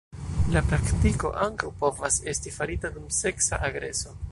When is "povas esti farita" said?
1.83-2.93